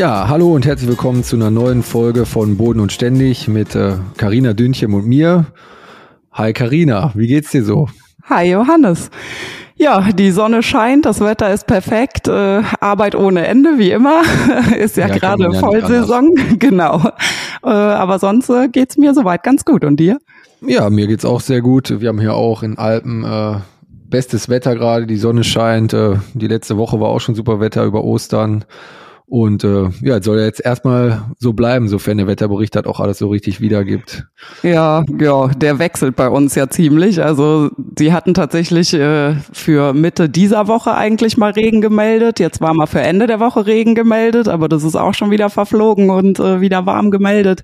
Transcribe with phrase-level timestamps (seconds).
[0.00, 3.76] Ja, hallo und herzlich willkommen zu einer neuen Folge von Boden und Ständig mit
[4.16, 5.44] Karina äh, Dünchem und mir.
[6.32, 7.86] Hi Karina, wie geht's dir so?
[8.22, 9.10] Hi Johannes.
[9.76, 14.22] Ja, die Sonne scheint, das Wetter ist perfekt, äh, Arbeit ohne Ende, wie immer.
[14.78, 17.10] ist ja, ja gerade Vollsaison, genau.
[17.62, 19.84] Äh, aber sonst äh, geht's mir soweit ganz gut.
[19.84, 20.18] Und dir?
[20.62, 22.00] Ja, mir geht's auch sehr gut.
[22.00, 23.56] Wir haben hier auch in Alpen äh,
[24.08, 25.92] bestes Wetter gerade, die Sonne scheint.
[25.92, 28.64] Äh, die letzte Woche war auch schon super Wetter über Ostern.
[29.30, 33.18] Und äh, ja, soll ja jetzt erstmal so bleiben, sofern der Wetterbericht hat auch alles
[33.18, 34.26] so richtig wiedergibt.
[34.64, 37.22] Ja, ja, der wechselt bei uns ja ziemlich.
[37.22, 42.40] Also sie hatten tatsächlich äh, für Mitte dieser Woche eigentlich mal Regen gemeldet.
[42.40, 45.48] Jetzt war mal für Ende der Woche Regen gemeldet, aber das ist auch schon wieder
[45.48, 47.60] verflogen und äh, wieder warm gemeldet.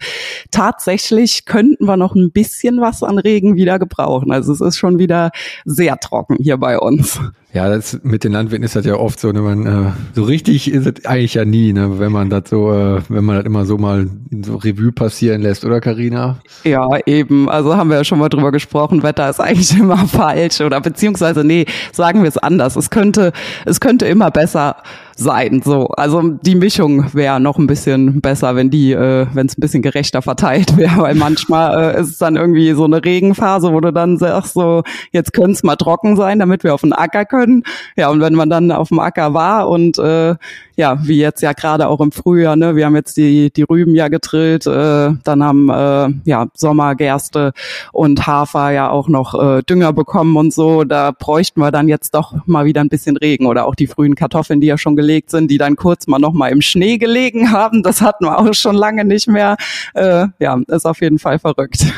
[0.53, 4.31] Tatsächlich könnten wir noch ein bisschen was an Regen wieder gebrauchen.
[4.31, 5.33] Also es ist schon wieder
[5.65, 7.21] sehr trocken hier bei uns.
[7.57, 10.71] Ja, das mit den Landwirten ist das ja oft so, ne, man, äh, so richtig
[10.71, 13.65] ist es eigentlich ja nie, ne, wenn man das so, äh, wenn man das immer
[13.65, 14.11] so mal
[14.45, 16.37] so Revue passieren lässt, oder Karina?
[16.65, 17.49] Ja, eben.
[17.49, 21.45] Also haben wir ja schon mal drüber gesprochen, Wetter ist eigentlich immer falsch oder beziehungsweise
[21.45, 22.77] nee, sagen wir es anders.
[22.77, 23.33] Es könnte,
[23.65, 24.77] es könnte immer besser
[25.17, 25.63] sein.
[25.65, 29.61] So, also die Mischung wäre noch ein bisschen besser, wenn die, äh, wenn es ein
[29.61, 33.81] bisschen gerechter verteilt wäre, weil manchmal äh, ist es dann irgendwie so eine Regenphase, wo
[33.81, 37.25] du dann sagst, so jetzt könnte es mal trocken sein, damit wir auf den Acker
[37.25, 37.63] können.
[37.97, 40.35] Ja, und wenn man dann auf dem Acker war und äh,
[40.77, 43.95] ja, wie jetzt ja gerade auch im Frühjahr, ne, wir haben jetzt die die Rüben
[43.95, 47.53] ja getrillt, äh, dann haben äh, ja Sommergerste
[47.93, 50.85] und Hafer ja auch noch äh, Dünger bekommen und so.
[50.85, 54.15] Da bräuchten wir dann jetzt doch mal wieder ein bisschen Regen oder auch die frühen
[54.15, 57.53] Kartoffeln, die ja schon gelegt sind, die dann kurz mal noch mal im Schnee gelegen
[57.53, 57.83] haben.
[57.83, 59.57] Das hatten wir auch schon lange nicht mehr.
[59.95, 61.87] Äh, ja, ist auf jeden Fall verrückt.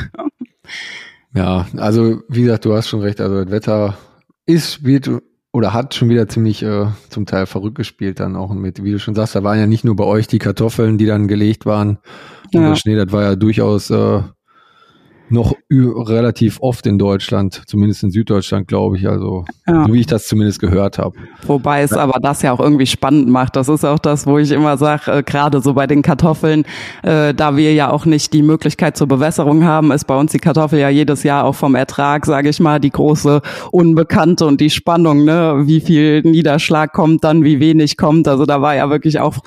[1.31, 3.21] Ja, also wie gesagt, du hast schon recht.
[3.21, 3.97] Also das Wetter
[4.47, 5.09] ist, spielt
[5.51, 8.99] oder hat schon wieder ziemlich äh, zum Teil verrückt gespielt dann auch mit, wie du
[8.99, 11.99] schon sagst, da waren ja nicht nur bei euch die Kartoffeln, die dann gelegt waren.
[12.53, 12.69] Und ja.
[12.69, 14.21] der Schnee, das war ja durchaus äh,
[15.31, 19.85] noch relativ oft in Deutschland, zumindest in Süddeutschland, glaube ich, also ja.
[19.85, 21.15] so wie ich das zumindest gehört habe.
[21.45, 21.97] Wobei es ja.
[21.97, 23.55] aber das ja auch irgendwie spannend macht.
[23.55, 26.65] Das ist auch das, wo ich immer sage, äh, gerade so bei den Kartoffeln,
[27.03, 30.39] äh, da wir ja auch nicht die Möglichkeit zur Bewässerung haben, ist bei uns die
[30.39, 33.41] Kartoffel ja jedes Jahr auch vom Ertrag, sage ich mal, die große
[33.71, 38.27] Unbekannte und die Spannung, ne, wie viel Niederschlag kommt dann, wie wenig kommt.
[38.27, 39.37] Also da war ja wirklich auch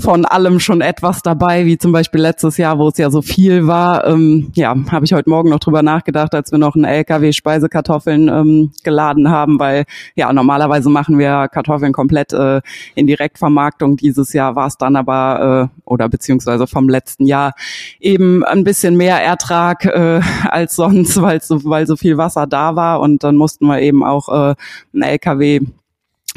[0.00, 3.66] von allem schon etwas dabei, wie zum Beispiel letztes Jahr, wo es ja so viel
[3.66, 4.06] war.
[4.06, 8.28] Ähm, ja, habe ich heute Morgen noch drüber nachgedacht, als wir noch einen LKW Speisekartoffeln
[8.28, 9.84] ähm, geladen haben, weil
[10.14, 12.60] ja normalerweise machen wir Kartoffeln komplett äh,
[12.94, 13.96] in Direktvermarktung.
[13.96, 17.52] Dieses Jahr war es dann aber äh, oder beziehungsweise vom letzten Jahr
[18.00, 22.76] eben ein bisschen mehr Ertrag äh, als sonst, weil so, weil so viel Wasser da
[22.76, 24.54] war und dann mussten wir eben auch äh,
[24.94, 25.60] einen LKW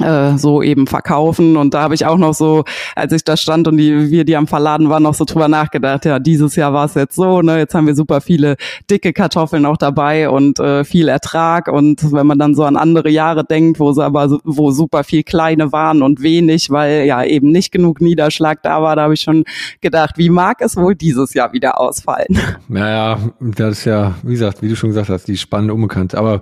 [0.01, 1.57] äh, so eben verkaufen.
[1.57, 2.63] Und da habe ich auch noch so,
[2.95, 6.05] als ich da stand und die, wir die am Verladen waren, noch so drüber nachgedacht,
[6.05, 8.55] ja, dieses Jahr war es jetzt so, ne, jetzt haben wir super viele
[8.89, 11.67] dicke Kartoffeln auch dabei und äh, viel Ertrag.
[11.67, 15.23] Und wenn man dann so an andere Jahre denkt, wo sie aber, wo super viel
[15.23, 19.21] kleine waren und wenig, weil ja eben nicht genug Niederschlag da war, da habe ich
[19.21, 19.43] schon
[19.81, 22.39] gedacht, wie mag es wohl dieses Jahr wieder ausfallen?
[22.67, 26.41] Naja, das ist ja, wie gesagt, wie du schon gesagt hast, die spannende Unbekannte, aber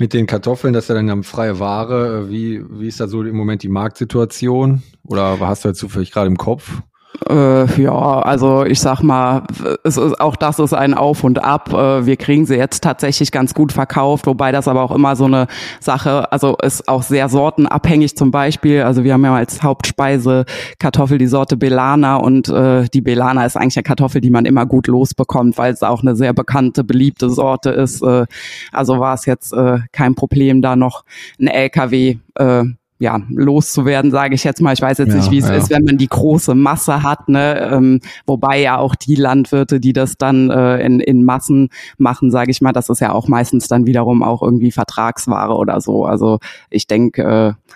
[0.00, 2.30] mit den Kartoffeln, das ist ja dann freie Ware.
[2.30, 4.82] Wie, wie ist da so im Moment die Marktsituation?
[5.04, 6.80] Oder hast du jetzt zufällig gerade im Kopf?
[7.28, 9.42] Äh, ja, also ich sag mal,
[9.84, 11.72] es ist, auch das ist ein Auf und Ab.
[11.72, 15.24] Äh, wir kriegen sie jetzt tatsächlich ganz gut verkauft, wobei das aber auch immer so
[15.24, 15.48] eine
[15.80, 18.82] Sache, also ist auch sehr sortenabhängig zum Beispiel.
[18.82, 20.44] Also wir haben ja als Hauptspeise
[20.78, 24.64] Kartoffel die Sorte Belana und äh, die Belana ist eigentlich eine Kartoffel, die man immer
[24.64, 28.02] gut losbekommt, weil es auch eine sehr bekannte, beliebte Sorte ist.
[28.02, 28.26] Äh,
[28.72, 31.04] also war es jetzt äh, kein Problem, da noch
[31.38, 32.64] ein LKW äh,
[33.00, 34.74] ja, loszuwerden, sage ich jetzt mal.
[34.74, 35.54] Ich weiß jetzt ja, nicht, wie es ja.
[35.54, 37.70] ist, wenn man die große Masse hat, ne?
[37.72, 42.50] Ähm, wobei ja auch die Landwirte, die das dann äh, in, in Massen machen, sage
[42.50, 46.04] ich mal, das ist ja auch meistens dann wiederum auch irgendwie Vertragsware oder so.
[46.04, 47.74] Also ich denke, äh,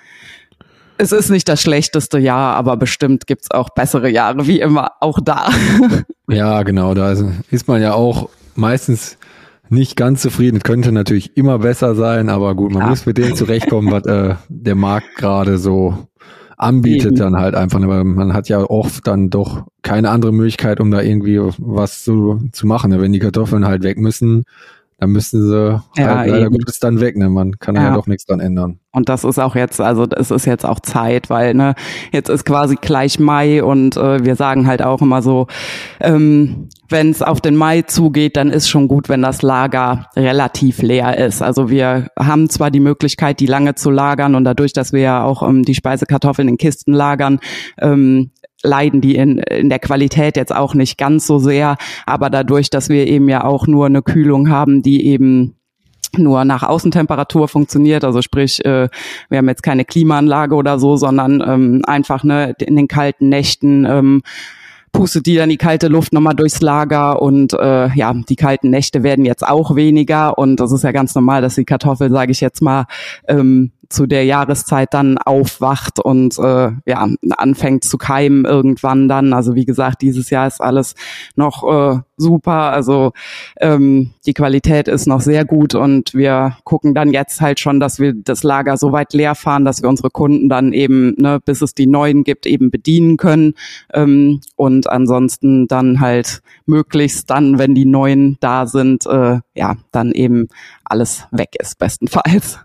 [0.99, 5.21] es ist nicht das schlechteste Jahr, aber bestimmt gibt's auch bessere Jahre, wie immer, auch
[5.25, 5.49] da.
[6.29, 7.13] ja, genau, da
[7.51, 9.17] ist man ja auch meistens
[9.69, 10.59] nicht ganz zufrieden.
[10.59, 12.89] Es könnte natürlich immer besser sein, aber gut, man ja.
[12.89, 16.07] muss mit dem zurechtkommen, was äh, der Markt gerade so
[16.57, 17.17] anbietet Eben.
[17.17, 17.83] dann halt einfach.
[17.83, 22.49] Aber man hat ja oft dann doch keine andere Möglichkeit, um da irgendwie was zu,
[22.53, 22.99] zu machen.
[22.99, 24.45] Wenn die Kartoffeln halt weg müssen,
[24.99, 27.29] dann müssen sie ja, halt leider Gottes dann weg, ne?
[27.29, 27.85] Man kann ja.
[27.85, 28.79] ja doch nichts dran ändern.
[28.93, 31.75] Und das ist auch jetzt, also es ist jetzt auch Zeit, weil ne,
[32.13, 35.49] jetzt ist quasi gleich Mai und äh, wir sagen halt auch immer so,
[36.01, 40.83] ähm, wenn es auf den Mai zugeht, dann ist schon gut, wenn das Lager relativ
[40.83, 41.43] leer ist.
[41.43, 45.25] Also wir haben zwar die Möglichkeit, die lange zu lagern und dadurch, dass wir ja
[45.25, 47.41] auch ähm, die Speisekartoffeln in Kisten lagern,
[47.81, 48.31] ähm,
[48.63, 51.77] leiden die in, in der Qualität jetzt auch nicht ganz so sehr.
[52.07, 55.57] Aber dadurch, dass wir eben ja auch nur eine Kühlung haben, die eben
[56.17, 58.89] nur nach Außentemperatur funktioniert, also sprich, äh,
[59.29, 63.85] wir haben jetzt keine Klimaanlage oder so, sondern ähm, einfach ne, in den kalten Nächten
[63.85, 64.23] ähm,
[64.95, 69.03] pustet die dann die kalte Luft nochmal durchs Lager und äh, ja, die kalten Nächte
[69.03, 72.41] werden jetzt auch weniger und das ist ja ganz normal, dass die Kartoffel, sage ich
[72.41, 72.87] jetzt mal,
[73.29, 79.33] ähm, zu der Jahreszeit dann aufwacht und äh, ja anfängt zu keimen irgendwann dann.
[79.33, 80.95] Also wie gesagt, dieses Jahr ist alles
[81.37, 82.73] noch äh, super.
[82.73, 83.13] Also
[83.61, 87.99] ähm, die Qualität ist noch sehr gut und wir gucken dann jetzt halt schon, dass
[87.99, 91.63] wir das Lager so weit leer fahren, dass wir unsere Kunden dann eben, ne, bis
[91.63, 93.55] es die neuen gibt, eben bedienen können
[93.93, 100.13] ähm, und ansonsten dann halt möglichst dann, wenn die neuen da sind, äh, ja, dann
[100.13, 100.49] eben
[100.85, 102.59] alles weg ist, bestenfalls.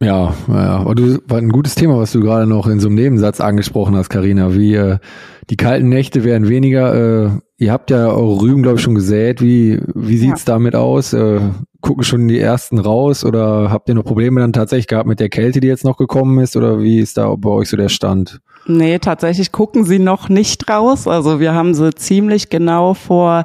[0.00, 2.94] Ja, ja, aber du war ein gutes Thema, was du gerade noch in so einem
[2.94, 4.54] Nebensatz angesprochen hast, Karina.
[4.54, 4.98] Wie äh,
[5.50, 6.94] die kalten Nächte werden weniger.
[6.94, 9.42] Äh, ihr habt ja eure Rüben, glaube ich, schon gesät.
[9.42, 10.54] Wie wie sieht's ja.
[10.54, 11.12] damit aus?
[11.12, 11.40] Äh,
[11.80, 15.28] gucken schon die ersten raus oder habt ihr noch Probleme dann tatsächlich gehabt mit der
[15.28, 16.56] Kälte, die jetzt noch gekommen ist?
[16.56, 18.40] Oder wie ist da bei euch so der Stand?
[18.66, 21.08] Nee, tatsächlich gucken sie noch nicht raus.
[21.08, 23.44] Also wir haben sie ziemlich genau vor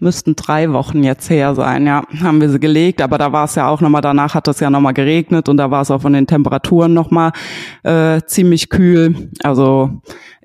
[0.00, 3.54] müssten drei Wochen jetzt her sein, ja, haben wir sie gelegt, aber da war es
[3.54, 6.12] ja auch nochmal, danach hat es ja nochmal geregnet und da war es auch von
[6.12, 7.32] den Temperaturen nochmal
[7.82, 9.30] äh, ziemlich kühl.
[9.42, 10.00] Also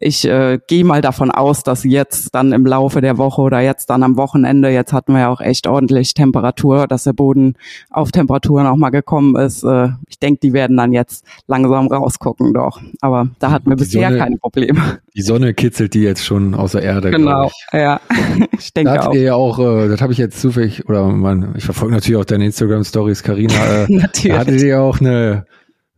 [0.06, 3.90] ich äh, gehe mal davon aus, dass jetzt dann im Laufe der Woche oder jetzt
[3.90, 7.56] dann am Wochenende, jetzt hatten wir ja auch echt ordentlich Temperatur, dass der Boden
[7.90, 9.64] auf Temperaturen auch mal gekommen ist.
[9.64, 12.82] Äh, ich denke, die werden dann jetzt langsam rausgucken doch.
[13.00, 15.00] Aber da hatten wir bisher Sonne, keine Probleme.
[15.16, 17.12] Die Sonne kitzelt die jetzt schon aus der Erde.
[17.12, 18.02] Genau, ja.
[18.58, 19.14] ich denke da auch.
[19.14, 22.25] Ihr ja auch, äh, das habe ich jetzt zufällig, oder man, ich verfolge natürlich auch
[22.25, 23.54] deine Instagram-Stories, Karina.
[23.54, 24.38] Äh, natürlich.
[24.38, 25.45] Hattet ihr auch eine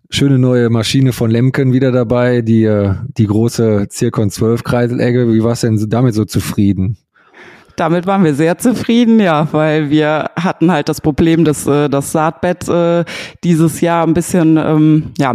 [0.09, 5.31] schöne neue Maschine von Lemken wieder dabei, die, äh, die große Zirkon 12 Kreiselegge.
[5.33, 6.97] Wie warst du denn damit so zufrieden?
[7.75, 12.13] Damit waren wir sehr zufrieden, ja, weil wir hatten halt das Problem, dass äh, das
[12.13, 13.03] Saatbett äh,
[13.44, 15.33] dieses Jahr ein bisschen, ähm, ja,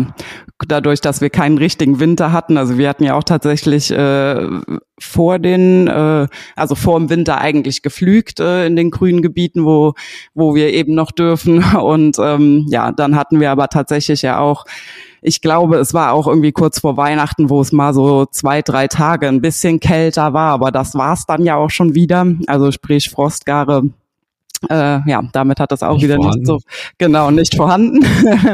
[0.67, 2.57] dadurch, dass wir keinen richtigen Winter hatten.
[2.57, 4.49] Also wir hatten ja auch tatsächlich äh,
[4.99, 6.27] vor den, äh,
[6.57, 9.95] also vor dem Winter eigentlich geflügt äh, in den grünen Gebieten, wo
[10.35, 11.63] wo wir eben noch dürfen.
[11.75, 14.65] Und ähm, ja, dann hatten wir aber tatsächlich ja auch
[15.23, 18.89] ich glaube, es war auch irgendwie kurz vor Weihnachten, wo es mal so zwei, drei
[18.89, 22.27] Tage ein bisschen kälter war, aber das war es dann ja auch schon wieder.
[22.47, 23.83] Also sprich Frostgare
[24.69, 26.39] äh, ja, damit hat das auch nicht wieder vorhanden.
[26.41, 26.61] nicht so,
[26.99, 28.05] genau, nicht vorhanden,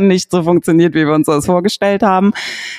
[0.06, 2.32] nicht so funktioniert, wie wir uns das vorgestellt haben.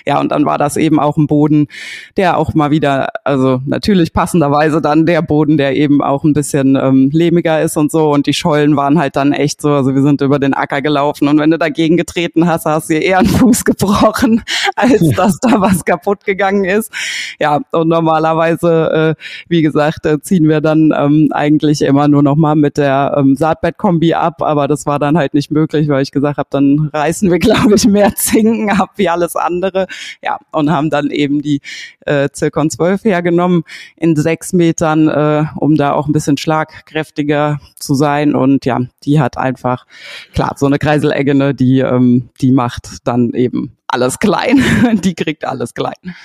[0.05, 1.67] Ja, und dann war das eben auch ein Boden,
[2.15, 6.77] der auch mal wieder, also natürlich passenderweise dann der Boden, der eben auch ein bisschen
[6.77, 8.11] ähm, lehmiger ist und so.
[8.11, 11.27] Und die Schollen waren halt dann echt so, also wir sind über den Acker gelaufen
[11.27, 14.41] und wenn du dagegen getreten hast, hast du dir eher einen Fuß gebrochen,
[14.75, 16.93] als dass da was kaputt gegangen ist.
[17.39, 22.37] Ja, und normalerweise, äh, wie gesagt, äh, ziehen wir dann ähm, eigentlich immer nur noch
[22.37, 26.11] mal mit der ähm, Saatbettkombi ab, aber das war dann halt nicht möglich, weil ich
[26.11, 29.87] gesagt habe, dann reißen wir, glaube ich, mehr Zinken ab wie alles andere.
[30.23, 31.61] Ja, und haben dann eben die
[32.05, 33.63] äh, Zirkon 12 hergenommen
[33.95, 38.35] in sechs Metern, äh, um da auch ein bisschen schlagkräftiger zu sein.
[38.35, 39.85] Und ja, die hat einfach,
[40.33, 44.61] klar, so eine Kreiselegge, ne, die, ähm, die macht dann eben alles klein.
[45.03, 46.15] die kriegt alles klein.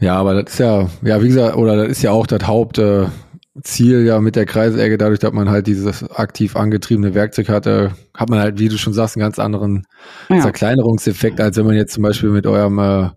[0.00, 2.78] Ja, aber das ist ja, ja, wie gesagt, oder das ist ja auch das Haupt,
[2.78, 3.06] äh,
[3.62, 8.30] Ziel ja mit der Kreisäge, dadurch, dass man halt dieses aktiv angetriebene Werkzeug hatte, hat
[8.30, 9.86] man halt, wie du schon sagst, einen ganz anderen
[10.28, 10.40] ja.
[10.40, 13.10] Zerkleinerungseffekt, als wenn man jetzt zum Beispiel mit eurem äh,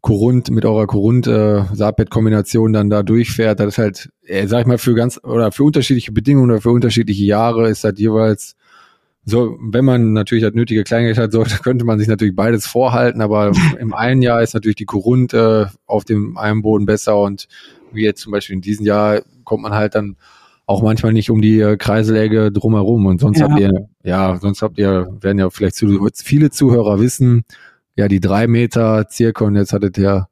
[0.00, 3.58] Korund, mit eurer Korund äh, Saatbett-Kombination dann da durchfährt.
[3.58, 6.70] Das ist halt, äh, sag ich mal, für ganz oder für unterschiedliche Bedingungen oder für
[6.70, 8.54] unterschiedliche Jahre ist das jeweils
[9.26, 13.22] so, wenn man natürlich das nötige Kleingeld hat, sollte, könnte man sich natürlich beides vorhalten,
[13.22, 17.48] aber im einen Jahr ist natürlich die Korund äh, auf dem einen Boden besser und
[17.92, 20.16] wie jetzt zum Beispiel in diesem Jahr kommt man halt dann
[20.66, 23.06] auch manchmal nicht um die äh, Kreiselegge drumherum.
[23.06, 23.48] Und sonst ja.
[23.48, 27.44] habt ihr, ja, sonst habt ihr, werden ja vielleicht zu, viele Zuhörer wissen,
[27.96, 30.28] ja, die drei Meter circa und jetzt hattet ihr,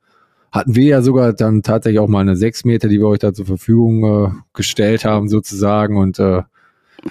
[0.50, 3.32] hatten wir ja sogar dann tatsächlich auch mal eine sechs Meter, die wir euch da
[3.32, 6.42] zur Verfügung äh, gestellt haben sozusagen und äh,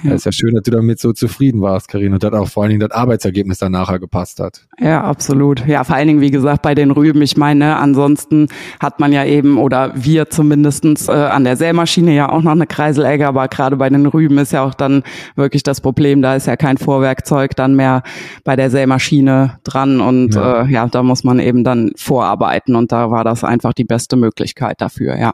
[0.03, 0.13] Ja.
[0.13, 2.69] ist ja schön, dass du damit so zufrieden warst, Karin, und dass auch vor allen
[2.69, 4.65] Dingen das Arbeitsergebnis dann nachher gepasst hat.
[4.79, 5.67] Ja, absolut.
[5.67, 8.47] Ja, vor allen Dingen, wie gesagt, bei den Rüben, ich meine, ansonsten
[8.79, 12.67] hat man ja eben, oder wir zumindestens äh, an der Sämaschine ja auch noch eine
[12.67, 15.03] Kreiselegge, aber gerade bei den Rüben ist ja auch dann
[15.35, 18.03] wirklich das Problem, da ist ja kein Vorwerkzeug dann mehr
[18.45, 22.91] bei der Sämaschine dran und ja, äh, ja da muss man eben dann vorarbeiten und
[22.91, 25.31] da war das einfach die beste Möglichkeit dafür, ja.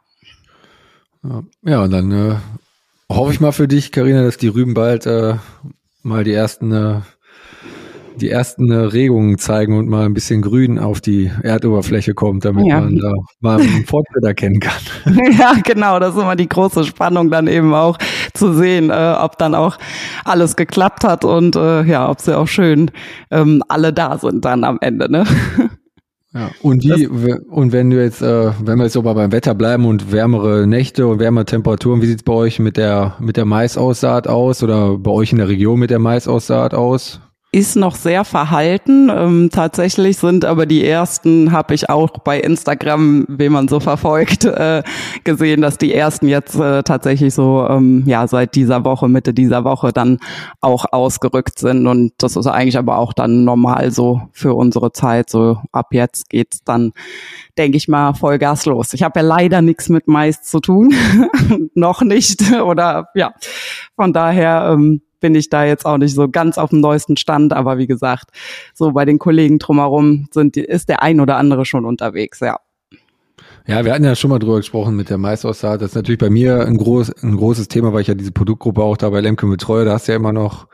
[1.64, 2.36] Ja, und dann äh,
[3.12, 5.36] hoffe ich mal für dich, Karina, dass die Rüben bald äh,
[6.04, 7.02] mal die ersten äh,
[8.18, 12.66] die ersten äh, Regungen zeigen und mal ein bisschen Grün auf die Erdoberfläche kommt, damit
[12.66, 12.82] ja.
[12.82, 14.82] man da mal einen Fortschritt erkennen kann.
[15.38, 17.98] ja, genau, das ist immer die große Spannung dann eben auch
[18.34, 19.78] zu sehen, äh, ob dann auch
[20.26, 22.92] alles geklappt hat und äh, ja, ob sie auch schön
[23.32, 25.26] ähm, alle da sind dann am Ende, ne?
[26.34, 27.07] Ja, und wie,
[27.50, 31.07] und wenn du jetzt, äh, wenn wir jetzt so beim Wetter bleiben und wärmere Nächte
[31.07, 35.12] und wärmere Temperaturen, wie sieht's bei euch mit der, mit der Maisaussaat aus oder bei
[35.12, 37.22] euch in der Region mit der Maisaussaat aus?
[37.54, 39.10] Ist noch sehr verhalten.
[39.10, 44.44] Ähm, tatsächlich sind aber die ersten, habe ich auch bei Instagram, wie man so verfolgt,
[44.46, 44.84] äh,
[45.24, 49.63] gesehen, dass die ersten jetzt äh, tatsächlich so ähm, ja seit dieser Woche, Mitte dieser
[49.63, 50.20] Woche dann
[50.60, 51.88] auch ausgerückt sind.
[51.88, 55.30] Und das ist eigentlich aber auch dann normal so für unsere Zeit.
[55.30, 56.92] So ab jetzt geht's dann,
[57.58, 58.94] denke ich mal, Vollgas los.
[58.94, 60.94] Ich habe ja leider nichts mit Mais zu tun,
[61.75, 62.51] noch nicht.
[62.62, 63.34] Oder ja,
[63.96, 64.72] von daher.
[64.74, 67.86] Ähm, bin ich da jetzt auch nicht so ganz auf dem neuesten Stand, aber wie
[67.86, 68.29] gesagt,
[68.74, 72.60] so bei den Kollegen drumherum sind, ist der ein oder andere schon unterwegs, ja.
[73.67, 75.81] Ja, wir hatten ja schon mal drüber gesprochen mit der Maisaussaat.
[75.81, 78.81] Das ist natürlich bei mir ein, groß, ein großes Thema, weil ich ja diese Produktgruppe
[78.81, 79.84] auch da bei Lemke betreue.
[79.84, 80.67] Da hast du ja immer noch,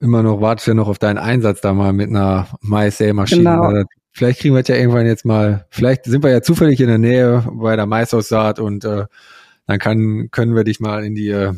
[0.00, 3.42] immer noch, wartest ja noch auf deinen Einsatz da mal mit einer Maissämaschine.
[3.42, 3.84] Genau.
[4.12, 6.96] Vielleicht kriegen wir es ja irgendwann jetzt mal, vielleicht sind wir ja zufällig in der
[6.96, 9.04] Nähe bei der Maisaussaat und äh,
[9.66, 11.52] dann kann, können wir dich mal in die äh,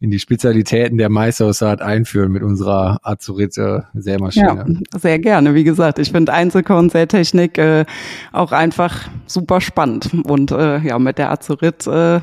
[0.00, 4.80] in die Spezialitäten der Maisaussaat einführen mit unserer Azurit-Sämaschine.
[4.92, 5.54] Ja, sehr gerne.
[5.54, 7.84] Wie gesagt, ich finde Einzelkorn-Sätechnik äh,
[8.32, 10.10] auch einfach super spannend.
[10.24, 12.20] Und äh, ja, mit der Azurit, äh,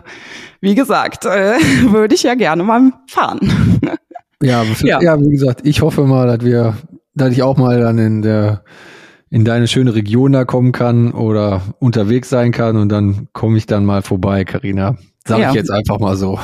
[0.59, 1.53] wie gesagt, äh,
[1.91, 3.79] würde ich ja gerne mal fahren.
[4.41, 4.99] ja, ja.
[4.99, 6.77] ja, wie gesagt, ich hoffe mal, dass wir,
[7.13, 8.63] dass ich auch mal dann in der
[9.29, 13.65] in deine schöne Region da kommen kann oder unterwegs sein kann und dann komme ich
[13.65, 14.95] dann mal vorbei, Karina.
[15.27, 15.49] Sag ja.
[15.49, 16.39] ich jetzt einfach mal so.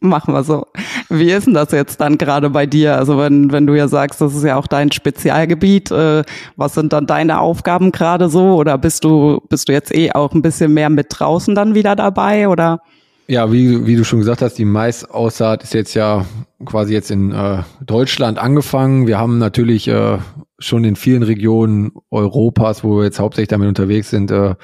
[0.00, 0.66] Machen wir so.
[1.08, 2.96] Wie ist denn das jetzt dann gerade bei dir?
[2.96, 6.22] Also wenn, wenn du ja sagst, das ist ja auch dein Spezialgebiet, äh,
[6.56, 8.56] was sind dann deine Aufgaben gerade so?
[8.56, 11.96] Oder bist du, bist du jetzt eh auch ein bisschen mehr mit draußen dann wieder
[11.96, 12.48] dabei?
[12.48, 12.82] Oder?
[13.26, 16.26] Ja, wie, wie du schon gesagt hast, die Maisaussaat ist jetzt ja
[16.64, 19.06] quasi jetzt in äh, Deutschland angefangen.
[19.06, 20.18] Wir haben natürlich äh,
[20.58, 24.54] schon in vielen Regionen Europas, wo wir jetzt hauptsächlich damit unterwegs sind, äh,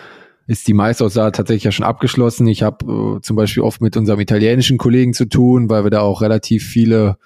[0.52, 2.47] ist die Maisaussaat tatsächlich ja schon abgeschlossen.
[2.47, 6.00] Ich habe äh, zum Beispiel oft mit unserem italienischen Kollegen zu tun, weil wir da
[6.00, 7.16] auch relativ viele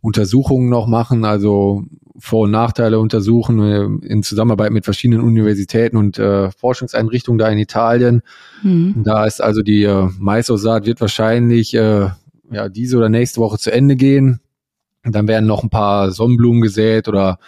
[0.00, 1.84] Untersuchungen noch machen, also
[2.18, 7.58] Vor- und Nachteile untersuchen äh, in Zusammenarbeit mit verschiedenen Universitäten und äh, Forschungseinrichtungen da in
[7.58, 8.22] Italien.
[8.62, 9.02] Mhm.
[9.04, 12.08] Da ist also die äh, Maisaussaat wird wahrscheinlich äh,
[12.50, 14.40] ja diese oder nächste Woche zu Ende gehen.
[15.04, 17.38] Und dann werden noch ein paar Sonnenblumen gesät oder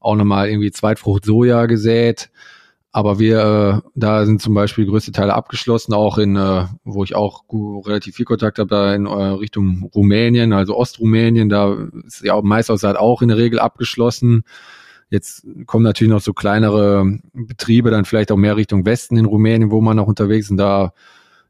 [0.00, 2.30] auch nochmal irgendwie Zweitfrucht Soja gesät.
[2.96, 7.14] Aber wir, äh, da sind zum Beispiel größte Teile abgeschlossen, auch in, äh, wo ich
[7.14, 11.76] auch relativ viel Kontakt habe, da in äh, Richtung Rumänien, also Ostrumänien, da
[12.06, 14.44] ist ja auch Maisaussaat auch in der Regel abgeschlossen.
[15.10, 19.70] Jetzt kommen natürlich noch so kleinere Betriebe, dann vielleicht auch mehr Richtung Westen in Rumänien,
[19.70, 20.52] wo man noch unterwegs ist.
[20.52, 20.94] Und da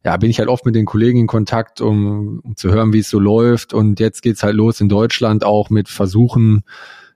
[0.04, 2.98] ja, bin ich halt oft mit den Kollegen in Kontakt, um, um zu hören, wie
[2.98, 3.72] es so läuft.
[3.72, 6.64] Und jetzt geht's halt los in Deutschland auch mit Versuchen,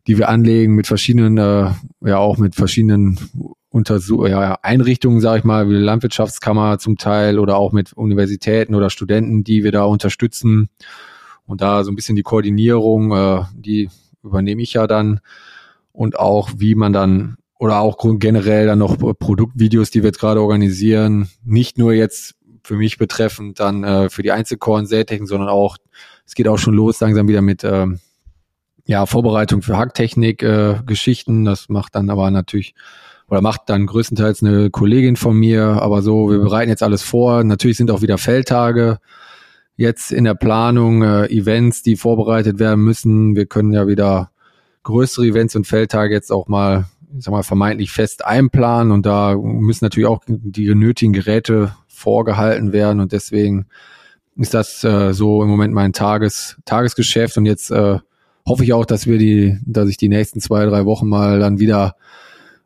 [0.07, 1.73] die wir anlegen, mit verschiedenen, äh,
[2.05, 3.19] ja auch mit verschiedenen
[3.71, 8.91] Untersuch ja, Einrichtungen, sage ich mal, wie Landwirtschaftskammer zum Teil oder auch mit Universitäten oder
[8.91, 10.69] Studenten, die wir da unterstützen.
[11.47, 13.89] Und da so ein bisschen die Koordinierung, äh, die
[14.23, 15.21] übernehme ich ja dann.
[15.93, 20.41] Und auch wie man dann oder auch generell dann noch Produktvideos, die wir jetzt gerade
[20.41, 22.35] organisieren, nicht nur jetzt
[22.65, 25.77] für mich betreffend dann äh, für die Einzelkorn-Sätechnik, sondern auch,
[26.27, 27.87] es geht auch schon los langsam wieder mit äh,
[28.87, 31.43] ja, Vorbereitung für Hacktechnik-Geschichten.
[31.43, 32.75] Äh, das macht dann aber natürlich
[33.31, 37.45] oder macht dann größtenteils eine Kollegin von mir, aber so, wir bereiten jetzt alles vor.
[37.45, 38.99] Natürlich sind auch wieder Feldtage
[39.77, 43.35] jetzt in der Planung, äh, Events, die vorbereitet werden müssen.
[43.35, 44.31] Wir können ja wieder
[44.83, 46.85] größere Events und Feldtage jetzt auch mal,
[47.17, 48.93] ich sag mal, vermeintlich fest einplanen.
[48.93, 53.01] Und da müssen natürlich auch die nötigen Geräte vorgehalten werden.
[53.01, 53.67] Und deswegen
[54.37, 57.39] ist das äh, so im Moment mein Tages, Tagesgeschäft.
[57.39, 57.99] Und jetzt äh,
[58.47, 61.59] hoffe ich auch, dass wir die, dass ich die nächsten zwei, drei Wochen mal dann
[61.59, 61.95] wieder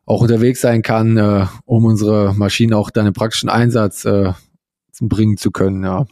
[0.05, 4.33] auch unterwegs sein kann, äh, um unsere Maschinen auch dann im praktischen Einsatz äh,
[5.01, 5.83] bringen zu können.
[5.83, 6.05] Ja.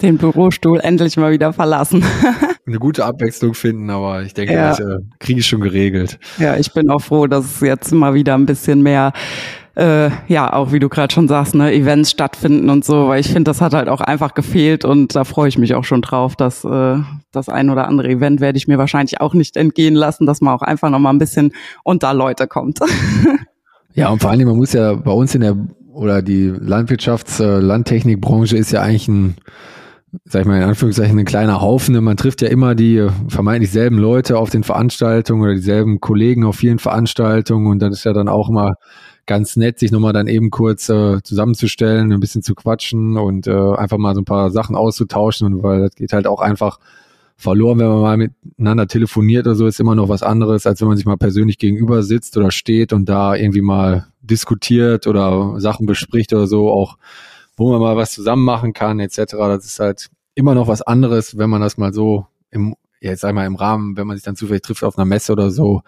[0.00, 2.04] Den Bürostuhl endlich mal wieder verlassen.
[2.66, 4.70] eine gute Abwechslung finden, aber ich denke, ja.
[4.70, 6.18] das äh, kriege ich schon geregelt.
[6.38, 9.12] Ja, ich bin auch froh, dass es jetzt mal wieder ein bisschen mehr
[9.76, 13.28] äh, ja, auch wie du gerade schon sagst, ne, Events stattfinden und so, weil ich
[13.28, 16.36] finde, das hat halt auch einfach gefehlt und da freue ich mich auch schon drauf,
[16.36, 16.98] dass äh,
[17.32, 20.54] das ein oder andere Event werde ich mir wahrscheinlich auch nicht entgehen lassen, dass man
[20.54, 21.52] auch einfach noch mal ein bisschen
[21.84, 22.80] unter Leute kommt.
[23.94, 25.56] ja, und vor allen Dingen, man muss ja bei uns in der
[25.92, 29.36] oder die Landwirtschafts-, äh, Landtechnikbranche ist ja eigentlich ein
[30.24, 32.02] sag ich mal in Anführungszeichen, ein kleiner Haufen.
[32.02, 36.56] Man trifft ja immer die vermeintlich selben Leute auf den Veranstaltungen oder dieselben Kollegen auf
[36.56, 38.74] vielen Veranstaltungen und das ist ja dann auch immer
[39.26, 43.74] ganz nett, sich nochmal dann eben kurz äh, zusammenzustellen, ein bisschen zu quatschen und äh,
[43.76, 46.78] einfach mal so ein paar Sachen auszutauschen weil das geht halt auch einfach
[47.40, 50.88] verloren, wenn man mal miteinander telefoniert oder so, ist immer noch was anderes, als wenn
[50.88, 55.86] man sich mal persönlich gegenüber sitzt oder steht und da irgendwie mal diskutiert oder Sachen
[55.86, 56.98] bespricht oder so, auch
[57.56, 59.24] wo man mal was zusammen machen kann, etc.
[59.30, 63.46] Das ist halt immer noch was anderes, wenn man das mal so im, jetzt einmal
[63.46, 65.82] im Rahmen, wenn man sich dann zufällig trifft auf einer Messe oder so,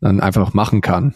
[0.00, 1.14] dann einfach machen kann.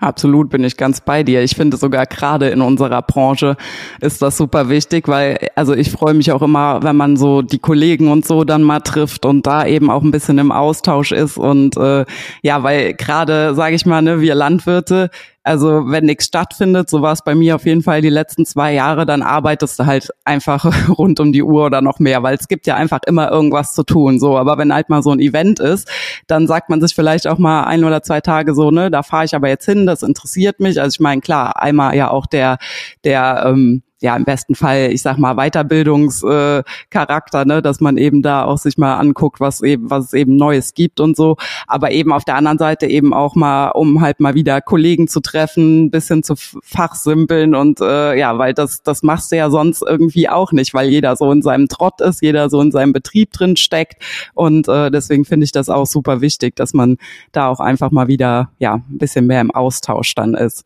[0.00, 1.42] Absolut bin ich ganz bei dir.
[1.42, 3.56] Ich finde sogar gerade in unserer Branche
[4.00, 7.58] ist das super wichtig, weil also ich freue mich auch immer, wenn man so die
[7.58, 11.36] Kollegen und so dann mal trifft und da eben auch ein bisschen im Austausch ist
[11.36, 12.04] und äh,
[12.42, 15.10] ja, weil gerade sage ich mal, ne, wir Landwirte,
[15.42, 18.74] also wenn nichts stattfindet, so war es bei mir auf jeden Fall die letzten zwei
[18.74, 22.48] Jahre, dann arbeitest du halt einfach rund um die Uhr oder noch mehr, weil es
[22.48, 24.20] gibt ja einfach immer irgendwas zu tun.
[24.20, 25.88] So, aber wenn halt mal so ein Event ist,
[26.26, 29.24] dann sagt man sich vielleicht auch mal ein oder zwei Tage so, ne, da fahre
[29.24, 30.80] ich aber jetzt hin, das interessiert mich.
[30.80, 32.58] Also ich meine, klar, einmal ja auch der,
[33.04, 38.22] der ähm, ja im besten Fall, ich sag mal, Weiterbildungscharakter, äh, ne, dass man eben
[38.22, 41.36] da auch sich mal anguckt, was eben, was es eben Neues gibt und so.
[41.66, 45.20] Aber eben auf der anderen Seite eben auch mal, um halt mal wieder Kollegen zu
[45.20, 50.28] treffen, bisschen zu fachsimpeln und äh, ja, weil das, das machst du ja sonst irgendwie
[50.28, 53.56] auch nicht, weil jeder so in seinem Trott ist, jeder so in seinem Betrieb drin
[53.56, 54.02] steckt.
[54.34, 56.98] Und äh, deswegen finde ich das auch super wichtig, dass man
[57.32, 60.64] da auch einfach mal wieder ja ein bisschen mehr im Austausch dann ist.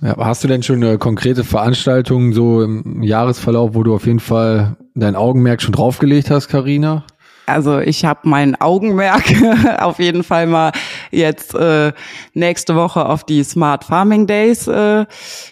[0.00, 4.20] Ja, hast du denn schon eine konkrete Veranstaltung so im Jahresverlauf, wo du auf jeden
[4.20, 7.04] Fall dein Augenmerk schon draufgelegt hast, Karina?
[7.46, 9.24] Also ich habe mein Augenmerk
[9.78, 10.72] auf jeden Fall mal
[11.10, 11.92] jetzt äh,
[12.32, 15.04] nächste Woche auf die Smart Farming Days äh,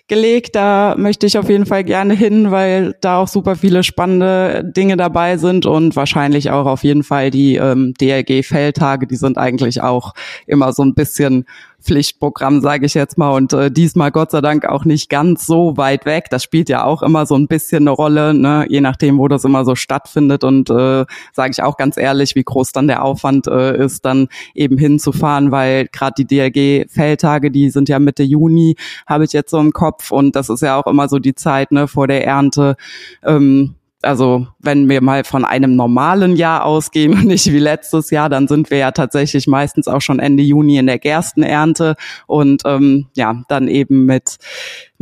[0.09, 0.57] gelegt.
[0.57, 4.97] Da möchte ich auf jeden Fall gerne hin, weil da auch super viele spannende Dinge
[4.97, 10.15] dabei sind und wahrscheinlich auch auf jeden Fall die ähm, DLG-Feldtage, die sind eigentlich auch
[10.47, 11.45] immer so ein bisschen
[11.83, 13.31] Pflichtprogramm, sage ich jetzt mal.
[13.31, 16.27] Und äh, diesmal Gott sei Dank auch nicht ganz so weit weg.
[16.31, 18.67] Das spielt ja auch immer so ein bisschen eine Rolle, ne?
[18.69, 20.45] je nachdem, wo das immer so stattfindet.
[20.45, 24.29] Und äh, sage ich auch ganz ehrlich, wie groß dann der Aufwand äh, ist, dann
[24.55, 29.59] eben hinzufahren, weil gerade die DLG-Feldtage, die sind ja Mitte Juni, habe ich jetzt so
[29.59, 30.11] im Kopf.
[30.13, 32.77] Und das ist ja auch immer so die Zeit ne, vor der Ernte.
[33.25, 38.29] Ähm, also wenn wir mal von einem normalen Jahr ausgehen und nicht wie letztes Jahr,
[38.29, 43.07] dann sind wir ja tatsächlich meistens auch schon Ende Juni in der Gerstenernte und ähm,
[43.15, 44.39] ja, dann eben mit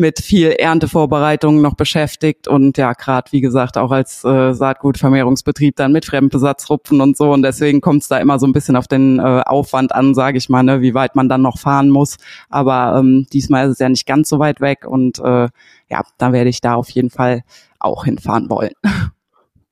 [0.01, 2.49] mit viel Erntevorbereitungen noch beschäftigt.
[2.49, 7.31] Und ja, gerade wie gesagt auch als äh, Saatgutvermehrungsbetrieb dann mit Fremdbesatzrupfen und so.
[7.31, 10.39] Und deswegen kommt es da immer so ein bisschen auf den äh, Aufwand an, sage
[10.39, 12.17] ich mal, ne, wie weit man dann noch fahren muss.
[12.49, 14.87] Aber ähm, diesmal ist es ja nicht ganz so weit weg.
[14.87, 15.49] Und äh,
[15.91, 17.43] ja, dann werde ich da auf jeden Fall
[17.81, 18.73] auch hinfahren wollen.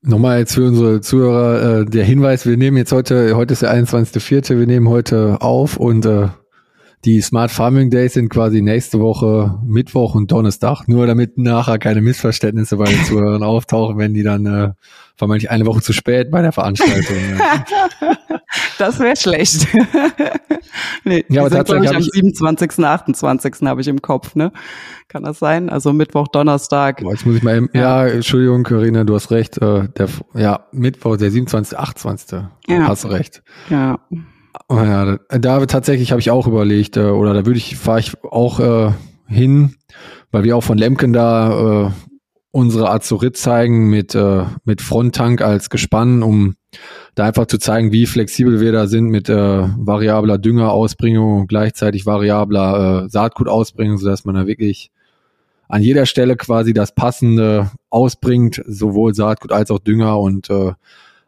[0.02, 3.74] Nochmal jetzt für unsere Zuhörer äh, der Hinweis, wir nehmen jetzt heute, heute ist der
[3.74, 6.28] 21.04., wir nehmen heute auf und äh,
[7.04, 12.02] die Smart Farming Days sind quasi nächste Woche Mittwoch und Donnerstag, nur damit nachher keine
[12.02, 14.72] Missverständnisse bei den Zuhörern auftauchen, wenn die dann äh,
[15.16, 17.16] vermeintlich eine Woche zu spät bei der Veranstaltung.
[18.78, 19.68] das wäre schlecht.
[21.04, 23.54] nee, ja, aber tatsächlich am 27., 28.
[23.62, 24.52] habe ich im Kopf, ne?
[25.06, 25.70] Kann das sein?
[25.70, 27.00] Also Mittwoch, Donnerstag.
[27.00, 28.06] Boah, jetzt muss ich mal eben, ja.
[28.06, 29.58] ja, Entschuldigung, Corinna, du hast recht.
[29.58, 32.40] Äh, der, ja, Mittwoch, der 27., 28.
[32.68, 32.88] Ja.
[32.88, 33.42] Hast recht.
[33.70, 33.98] Ja.
[34.70, 38.00] Oh ja, da, da tatsächlich habe ich auch überlegt, äh, oder da würde ich, fahre
[38.00, 38.92] ich auch äh,
[39.26, 39.76] hin,
[40.30, 41.90] weil wir auch von Lemken da äh,
[42.50, 46.56] unsere Azurit zeigen mit, äh, mit Fronttank als Gespann, um
[47.14, 52.04] da einfach zu zeigen, wie flexibel wir da sind mit äh, variabler Düngerausbringung und gleichzeitig
[52.04, 54.90] variabler äh, Saatgutausbringung, sodass man da wirklich
[55.68, 60.72] an jeder Stelle quasi das Passende ausbringt, sowohl Saatgut als auch Dünger und äh,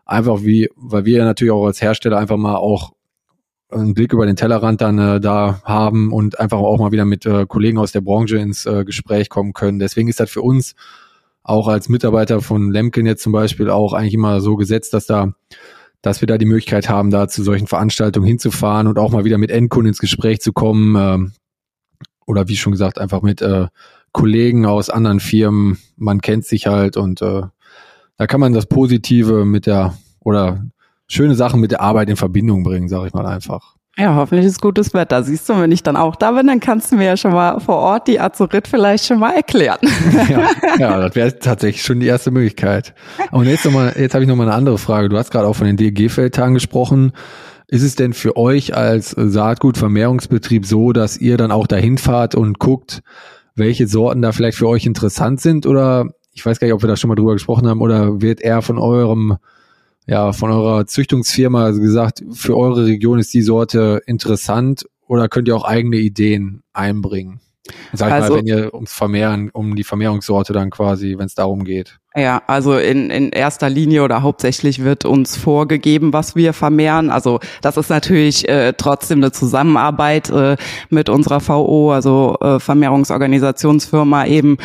[0.04, 2.92] einfach wie, weil wir ja natürlich auch als Hersteller einfach mal auch
[3.70, 7.26] einen Blick über den Tellerrand dann äh, da haben und einfach auch mal wieder mit
[7.26, 9.78] äh, Kollegen aus der Branche ins äh, Gespräch kommen können.
[9.78, 10.74] Deswegen ist das für uns
[11.42, 15.32] auch als Mitarbeiter von Lemken jetzt zum Beispiel auch eigentlich immer so gesetzt, dass da,
[16.02, 19.38] dass wir da die Möglichkeit haben, da zu solchen Veranstaltungen hinzufahren und auch mal wieder
[19.38, 20.96] mit Endkunden ins Gespräch zu kommen.
[20.96, 21.30] Äh,
[22.26, 23.66] oder wie schon gesagt, einfach mit äh,
[24.12, 25.78] Kollegen aus anderen Firmen.
[25.96, 27.42] Man kennt sich halt und äh,
[28.16, 30.64] da kann man das Positive mit der oder
[31.10, 33.74] schöne Sachen mit der Arbeit in Verbindung bringen, sage ich mal einfach.
[33.98, 35.22] Ja, hoffentlich ist gutes Wetter.
[35.24, 37.58] Siehst du, wenn ich dann auch da bin, dann kannst du mir ja schon mal
[37.60, 39.78] vor Ort die Azurit vielleicht schon mal erklären.
[40.28, 42.94] Ja, ja das wäre tatsächlich schon die erste Möglichkeit.
[43.32, 45.08] Und jetzt noch mal, jetzt habe ich noch mal eine andere Frage.
[45.08, 47.12] Du hast gerade auch von den DLG-Feldtagen gesprochen.
[47.66, 52.58] Ist es denn für euch als Saatgutvermehrungsbetrieb so, dass ihr dann auch dahin fahrt und
[52.58, 53.02] guckt,
[53.54, 55.66] welche Sorten da vielleicht für euch interessant sind?
[55.66, 58.40] Oder ich weiß gar nicht, ob wir da schon mal drüber gesprochen haben, oder wird
[58.40, 59.36] eher von eurem
[60.06, 65.56] ja, von eurer Züchtungsfirma gesagt, für eure Region ist die Sorte interessant oder könnt ihr
[65.56, 67.40] auch eigene Ideen einbringen?
[67.92, 71.64] Sag also, mal, wenn ihr ums Vermehren, um die Vermehrungssorte dann quasi, wenn es darum
[71.64, 71.98] geht.
[72.16, 77.08] Ja, also in, in erster Linie oder hauptsächlich wird uns vorgegeben, was wir vermehren.
[77.08, 80.56] Also das ist natürlich äh, trotzdem eine Zusammenarbeit äh,
[80.88, 84.56] mit unserer VO, also äh, Vermehrungsorganisationsfirma eben,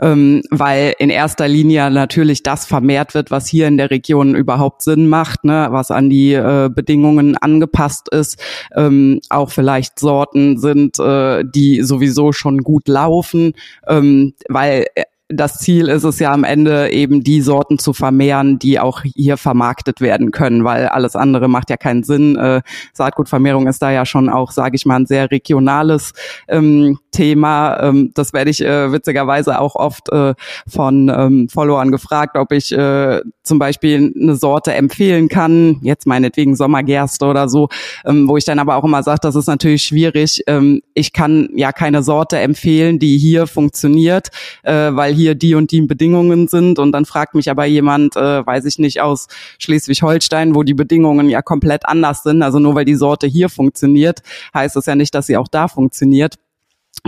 [0.00, 4.82] ähm, weil in erster Linie natürlich das vermehrt wird, was hier in der Region überhaupt
[4.82, 8.40] Sinn macht, ne, was an die äh, Bedingungen angepasst ist.
[8.76, 13.54] Ähm, auch vielleicht Sorten sind, äh, die sowieso schon gut laufen,
[13.88, 18.58] ähm, weil äh, das Ziel ist es ja am Ende eben die Sorten zu vermehren,
[18.58, 22.36] die auch hier vermarktet werden können, weil alles andere macht ja keinen Sinn.
[22.36, 26.12] Äh, Saatgutvermehrung ist da ja schon auch, sage ich mal, ein sehr regionales
[26.48, 27.80] ähm, Thema.
[27.80, 30.34] Ähm, das werde ich äh, witzigerweise auch oft äh,
[30.66, 36.56] von ähm, Followern gefragt, ob ich äh, zum Beispiel eine Sorte empfehlen kann, jetzt meinetwegen
[36.56, 37.68] Sommergerste oder so,
[38.04, 40.42] ähm, wo ich dann aber auch immer sage, das ist natürlich schwierig.
[40.46, 44.28] Ähm, ich kann ja keine Sorte empfehlen, die hier funktioniert,
[44.62, 46.78] äh, weil hier die und die Bedingungen sind.
[46.78, 51.28] Und dann fragt mich aber jemand, äh, weiß ich nicht, aus Schleswig-Holstein, wo die Bedingungen
[51.28, 52.42] ja komplett anders sind.
[52.42, 54.22] Also nur weil die Sorte hier funktioniert,
[54.54, 56.36] heißt es ja nicht, dass sie auch da funktioniert.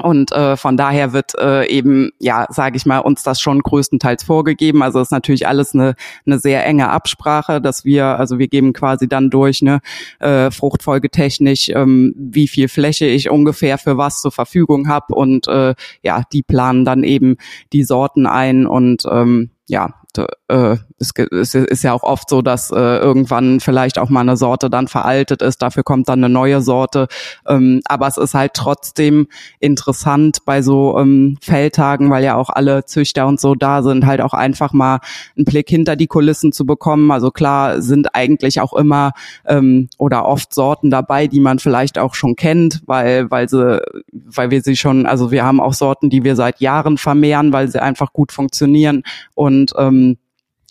[0.02, 4.24] Und äh, von daher wird äh, eben, ja, sage ich mal, uns das schon größtenteils
[4.24, 4.82] vorgegeben.
[4.82, 5.94] Also ist natürlich alles eine,
[6.26, 9.80] eine sehr enge Absprache, dass wir, also wir geben quasi dann durch, ne,
[10.18, 15.74] äh, fruchtfolgetechnisch, ähm, wie viel Fläche ich ungefähr für was zur Verfügung habe und äh,
[16.02, 17.36] ja, die planen dann eben
[17.72, 22.70] die Sorten ein und ähm, ja, äh, es, es ist ja auch oft so, dass
[22.70, 26.60] äh, irgendwann vielleicht auch mal eine Sorte dann veraltet ist, dafür kommt dann eine neue
[26.60, 27.08] Sorte.
[27.46, 29.26] Ähm, aber es ist halt trotzdem
[29.60, 34.20] interessant bei so ähm, Feldtagen, weil ja auch alle Züchter und so da sind, halt
[34.20, 35.00] auch einfach mal
[35.36, 37.10] einen Blick hinter die Kulissen zu bekommen.
[37.10, 39.12] Also klar sind eigentlich auch immer
[39.46, 43.80] ähm, oder oft Sorten dabei, die man vielleicht auch schon kennt, weil, weil sie,
[44.12, 47.68] weil wir sie schon, also wir haben auch Sorten, die wir seit Jahren vermehren, weil
[47.68, 49.02] sie einfach gut funktionieren
[49.34, 50.03] und ähm,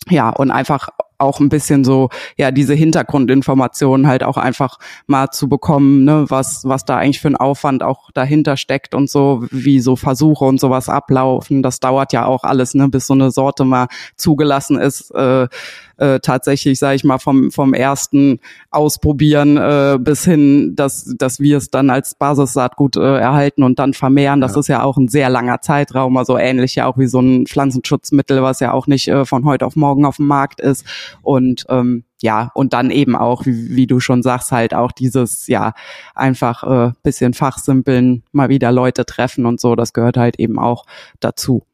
[0.08, 0.88] ja, und einfach
[1.18, 6.62] auch ein bisschen so, ja, diese Hintergrundinformationen halt auch einfach mal zu bekommen, ne, was,
[6.64, 10.60] was da eigentlich für ein Aufwand auch dahinter steckt und so, wie so Versuche und
[10.60, 11.62] sowas ablaufen.
[11.62, 13.86] Das dauert ja auch alles, ne, bis so eine Sorte mal
[14.16, 15.10] zugelassen ist.
[15.12, 15.48] Äh,
[15.96, 21.58] äh, tatsächlich, sage ich mal, vom, vom ersten Ausprobieren äh, bis hin, dass, dass wir
[21.58, 24.40] es dann als Basissaatgut äh, erhalten und dann vermehren.
[24.40, 24.60] Das ja.
[24.60, 28.42] ist ja auch ein sehr langer Zeitraum, also ähnlich ja auch wie so ein Pflanzenschutzmittel,
[28.42, 30.84] was ja auch nicht äh, von heute auf morgen auf dem Markt ist.
[31.22, 35.46] Und ähm, ja, und dann eben auch, wie, wie du schon sagst, halt auch dieses,
[35.46, 35.74] ja,
[36.14, 40.86] einfach äh, bisschen fachsimpeln, mal wieder Leute treffen und so, das gehört halt eben auch
[41.20, 41.64] dazu.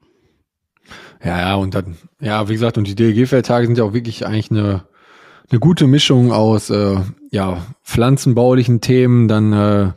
[1.23, 4.51] Ja, ja, und dann, ja, wie gesagt, und die DLG-Feldtage sind ja auch wirklich eigentlich
[4.51, 4.85] eine,
[5.51, 6.97] eine gute Mischung aus äh,
[7.31, 9.93] ja, pflanzenbaulichen Themen, dann äh,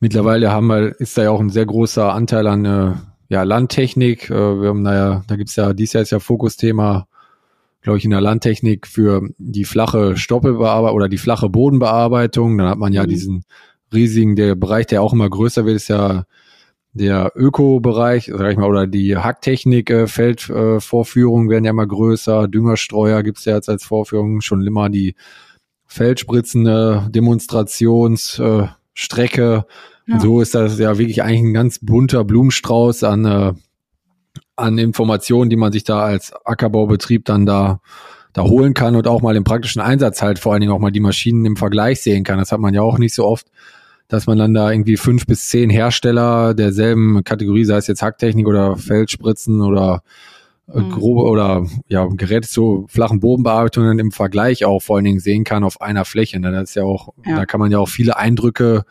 [0.00, 2.92] mittlerweile haben wir, ist da ja auch ein sehr großer Anteil an äh,
[3.28, 4.30] ja, Landtechnik.
[4.30, 7.06] Äh, wir haben, naja, da gibt's ja, dieses Jahr ist ja Fokusthema,
[7.80, 12.58] glaube ich, in der Landtechnik für die flache Stoppelbearbeitung oder die flache Bodenbearbeitung.
[12.58, 13.08] Dann hat man ja mhm.
[13.08, 13.44] diesen
[13.92, 16.24] riesigen, der Bereich, der auch immer größer wird, ist ja
[16.94, 22.48] der Öko-Bereich, sag ich mal, oder die Hacktechnik, äh, Feldvorführungen äh, werden ja immer größer,
[22.48, 25.14] Düngerstreuer gibt's ja jetzt als Vorführung, schon immer die
[25.86, 29.64] Feldspritzende Demonstrationsstrecke.
[30.06, 30.20] Äh, ja.
[30.20, 33.52] so ist das ja wirklich eigentlich ein ganz bunter Blumenstrauß an, äh,
[34.56, 37.80] an Informationen, die man sich da als Ackerbaubetrieb dann da
[38.32, 40.90] da holen kann und auch mal im praktischen Einsatz halt vor allen Dingen auch mal
[40.90, 42.38] die Maschinen im Vergleich sehen kann.
[42.38, 43.46] Das hat man ja auch nicht so oft
[44.12, 48.46] dass man dann da irgendwie fünf bis zehn Hersteller derselben Kategorie, sei es jetzt Hacktechnik
[48.46, 50.02] oder Feldspritzen oder
[50.70, 50.90] äh, mhm.
[50.90, 55.64] grobe oder ja Geräte zu flachen Bodenbearbeitungen im Vergleich auch vor allen Dingen sehen kann
[55.64, 56.38] auf einer Fläche.
[56.40, 56.52] Ne?
[56.52, 57.36] Das ist ja auch, ja.
[57.36, 58.84] da kann man ja auch viele Eindrücke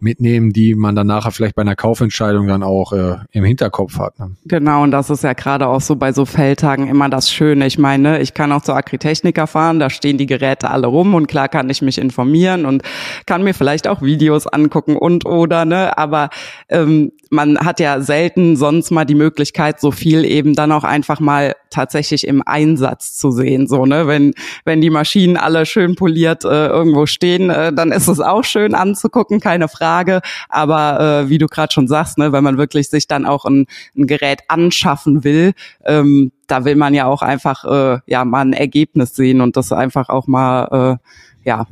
[0.00, 4.18] mitnehmen, die man dann nachher vielleicht bei einer Kaufentscheidung dann auch äh, im Hinterkopf hat.
[4.18, 4.32] Ne?
[4.44, 7.66] Genau, und das ist ja gerade auch so bei so Feldtagen immer das Schöne.
[7.66, 11.26] Ich meine, ich kann auch zur Agritechniker fahren, da stehen die Geräte alle rum und
[11.26, 12.82] klar kann ich mich informieren und
[13.26, 16.30] kann mir vielleicht auch Videos angucken und oder, ne, aber
[16.68, 21.20] ähm, man hat ja selten sonst mal die Möglichkeit, so viel eben dann auch einfach
[21.20, 23.66] mal tatsächlich im Einsatz zu sehen.
[23.66, 24.34] So, ne, wenn,
[24.64, 28.74] wenn die Maschinen alle schön poliert äh, irgendwo stehen, äh, dann ist es auch schön
[28.74, 30.20] anzugucken, keine Frage.
[30.48, 33.66] Aber äh, wie du gerade schon sagst, ne, wenn man wirklich sich dann auch ein,
[33.96, 35.52] ein Gerät anschaffen will,
[35.84, 39.72] ähm, da will man ja auch einfach äh, ja mal ein Ergebnis sehen und das
[39.72, 40.98] einfach auch mal
[41.44, 41.66] äh, ja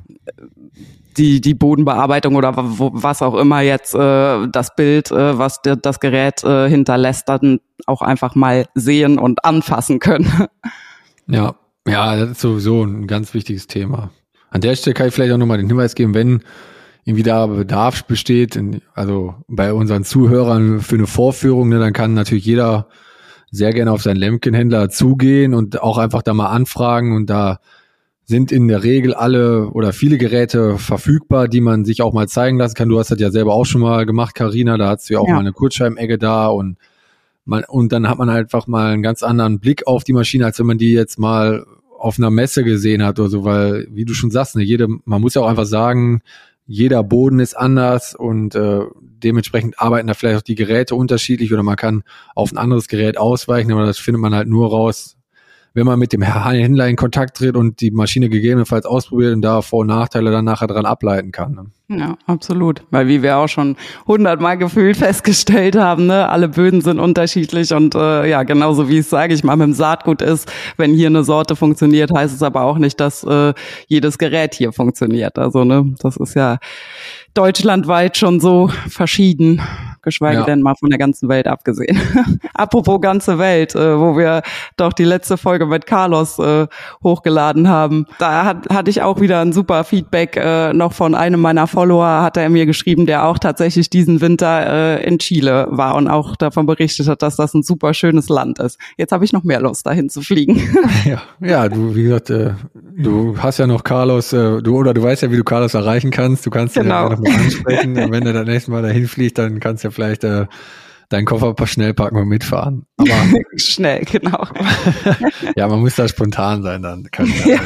[1.17, 5.77] die die Bodenbearbeitung oder wo, was auch immer jetzt äh, das Bild, äh, was der,
[5.77, 10.31] das Gerät äh, hinterlässt, dann auch einfach mal sehen und anfassen können.
[11.27, 11.55] Ja,
[11.89, 14.11] ja, das ist sowieso ein ganz wichtiges Thema.
[14.51, 16.43] An der Stelle kann ich vielleicht auch nochmal den Hinweis geben, wenn
[17.05, 22.13] irgendwie da Bedarf besteht, in, also bei unseren Zuhörern für eine Vorführung, ne, dann kann
[22.13, 22.89] natürlich jeder
[23.51, 27.61] sehr gerne auf seinen Lemken-Händler zugehen und auch einfach da mal anfragen und da
[28.27, 32.59] sind in der Regel alle oder viele Geräte verfügbar, die man sich auch mal zeigen
[32.59, 32.89] lassen kann.
[32.89, 34.79] Du hast das ja selber auch schon mal gemacht, Karina.
[34.79, 35.35] Da hast du ja auch ja.
[35.35, 36.79] mal eine Kurzscheibenegge da und
[37.45, 40.59] man, und dann hat man einfach mal einen ganz anderen Blick auf die Maschine, als
[40.59, 41.67] wenn man die jetzt mal
[41.99, 45.21] auf einer Messe gesehen hat oder so, weil, wie du schon sagst, ne, jede, man
[45.21, 46.23] muss ja auch einfach sagen,
[46.67, 51.63] jeder Boden ist anders und äh, dementsprechend arbeiten da vielleicht auch die Geräte unterschiedlich oder
[51.63, 52.03] man kann
[52.35, 55.17] auf ein anderes Gerät ausweichen, aber das findet man halt nur raus,
[55.75, 59.61] wenn man mit dem Händler in Kontakt tritt und die Maschine gegebenenfalls ausprobiert und da
[59.61, 61.55] Vor- und Nachteile dann nachher dran ableiten kann.
[61.89, 61.99] Ne?
[61.99, 62.83] Ja, absolut.
[62.91, 67.95] Weil wie wir auch schon hundertmal gefühlt festgestellt haben, ne, alle Böden sind unterschiedlich und
[67.97, 71.25] äh, ja, genauso wie es, sage ich mal, mit dem Saatgut ist, wenn hier eine
[71.25, 73.53] Sorte funktioniert, heißt es aber auch nicht, dass äh,
[73.89, 75.39] jedes Gerät hier funktioniert.
[75.39, 76.59] Also, ne, das ist ja
[77.35, 79.61] deutschlandweit schon so verschieden,
[80.05, 80.45] geschweige ja.
[80.45, 82.01] denn mal von der ganzen Welt abgesehen.
[82.55, 84.43] Apropos ganze Welt, äh, wo wir
[84.77, 86.67] doch die letzte Folge mit Carlos äh,
[87.03, 91.41] hochgeladen haben, da hat, hatte ich auch wieder ein super Feedback äh, noch von einem
[91.41, 95.95] meiner Follower hat er mir geschrieben, der auch tatsächlich diesen Winter äh, in Chile war
[95.95, 98.79] und auch davon berichtet hat, dass das ein super schönes Land ist.
[98.97, 100.61] Jetzt habe ich noch mehr Lust, dahin zu fliegen.
[101.05, 102.53] ja, ja, du, wie gesagt, äh,
[102.97, 106.11] du hast ja noch Carlos, äh, du oder du weißt ja, wie du Carlos erreichen
[106.11, 106.47] kannst.
[106.47, 107.07] Du kannst genau.
[107.07, 107.99] ihn ja noch mal ansprechen.
[107.99, 110.47] und wenn er das nächste Mal dahin fliegt, dann kannst du ja vielleicht äh,
[111.09, 112.87] deinen Koffer ein paar schnell packen und mitfahren.
[112.97, 113.09] Aber
[113.57, 114.47] schnell, genau.
[115.57, 117.09] ja, man muss da spontan sein dann.
[117.11, 117.61] Kann ja.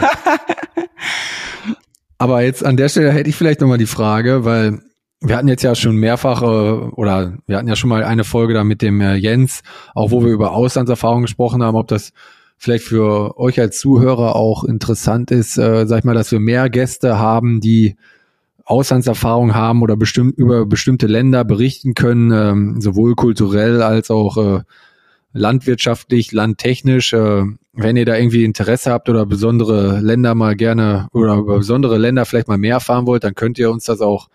[2.18, 4.80] Aber jetzt an der Stelle hätte ich vielleicht nochmal die Frage, weil
[5.20, 8.54] wir hatten jetzt ja schon mehrfach äh, oder wir hatten ja schon mal eine Folge
[8.54, 9.62] da mit dem äh, Jens,
[9.94, 12.12] auch wo wir über Auslandserfahrungen gesprochen haben, ob das
[12.56, 16.68] vielleicht für euch als Zuhörer auch interessant ist, äh, sag ich mal, dass wir mehr
[16.70, 17.96] Gäste haben, die
[18.68, 24.60] Auslandserfahrung haben oder bestimmt über bestimmte Länder berichten können, ähm, sowohl kulturell als auch äh,
[25.32, 27.14] landwirtschaftlich, landtechnisch.
[27.14, 31.96] Äh, wenn ihr da irgendwie Interesse habt oder besondere Länder mal gerne oder über besondere
[31.96, 34.28] Länder vielleicht mal mehr erfahren wollt, dann könnt ihr uns das auch,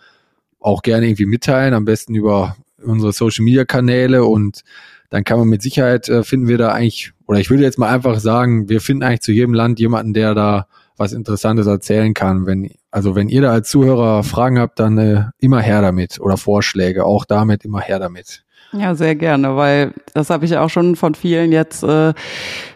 [0.59, 4.63] auch gerne irgendwie mitteilen, am besten über unsere Social Media Kanäle und
[5.11, 7.93] dann kann man mit Sicherheit äh, finden wir da eigentlich, oder ich würde jetzt mal
[7.93, 10.65] einfach sagen, wir finden eigentlich zu jedem Land jemanden, der da
[10.97, 12.47] was Interessantes erzählen kann.
[12.47, 16.37] Wenn, also wenn ihr da als Zuhörer Fragen habt, dann äh, immer her damit oder
[16.37, 18.43] Vorschläge, auch damit immer her damit.
[18.71, 22.13] Ja, sehr gerne, weil das habe ich auch schon von vielen jetzt äh,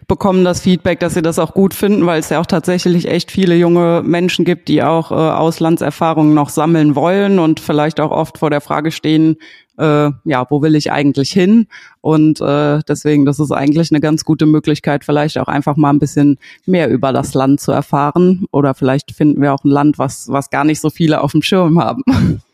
[0.07, 3.31] bekommen, das Feedback, dass sie das auch gut finden, weil es ja auch tatsächlich echt
[3.31, 8.39] viele junge Menschen gibt, die auch äh, Auslandserfahrungen noch sammeln wollen und vielleicht auch oft
[8.39, 9.37] vor der Frage stehen,
[9.77, 11.67] äh, ja, wo will ich eigentlich hin?
[12.01, 15.99] Und äh, deswegen, das ist eigentlich eine ganz gute Möglichkeit, vielleicht auch einfach mal ein
[15.99, 18.45] bisschen mehr über das Land zu erfahren.
[18.51, 21.41] Oder vielleicht finden wir auch ein Land, was, was gar nicht so viele auf dem
[21.41, 22.03] Schirm haben.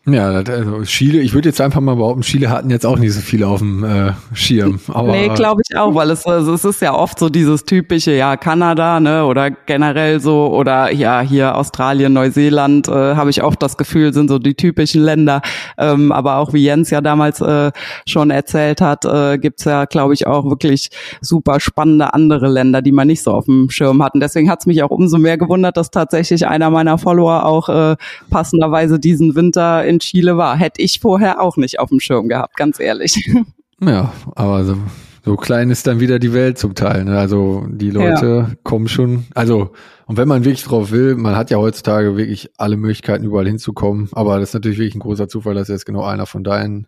[0.06, 3.22] Ja, also Chile, ich würde jetzt einfach mal behaupten, Chile hatten jetzt auch nicht so
[3.22, 4.78] viele auf dem äh, Schirm.
[4.90, 8.12] Aber nee, glaube ich auch, weil es, also es ist ja oft so dieses typische,
[8.12, 13.64] ja, Kanada, ne, oder generell so, oder ja, hier Australien, Neuseeland, äh, habe ich oft
[13.64, 15.42] das Gefühl, sind so die typischen Länder.
[15.78, 17.72] Ähm, aber auch wie Jens ja damals äh,
[18.06, 20.90] schon erzählt hat, äh, gibt's ja, glaube ich, auch wirklich
[21.22, 24.16] super spannende andere Länder, die man nicht so auf dem Schirm hat.
[24.16, 27.96] Und deswegen hat's mich auch umso mehr gewundert, dass tatsächlich einer meiner Follower auch äh,
[28.30, 30.58] passenderweise diesen Winter in Chile war.
[30.58, 33.16] Hätte ich vorher auch nicht auf dem Schirm gehabt, ganz ehrlich.
[33.86, 34.78] Ja, aber so,
[35.26, 37.04] so klein ist dann wieder die Welt zum Teil.
[37.04, 37.18] Ne?
[37.18, 38.56] Also die Leute ja.
[38.64, 39.26] kommen schon.
[39.36, 39.72] Also,
[40.06, 44.10] und wenn man wirklich drauf will, man hat ja heutzutage wirklich alle Möglichkeiten, überall hinzukommen.
[44.14, 46.88] Aber das ist natürlich wirklich ein großer Zufall, dass jetzt genau einer von deinen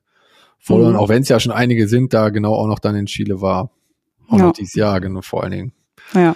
[0.60, 1.00] Followern, mhm.
[1.00, 3.72] auch wenn es ja schon einige sind, da genau auch noch dann in Chile war.
[4.30, 4.46] Auch ja.
[4.46, 5.74] noch dieses Jahr, genau, vor allen Dingen.
[6.14, 6.36] Ja.